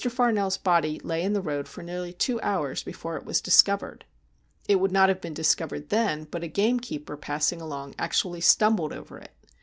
[0.09, 4.03] Farnell's body lay in the road for nearly two hours before it was discovered.
[4.67, 9.19] It would not have been discovered then, but a gamekeeper passing along actually stumbled over
[9.19, 9.31] it.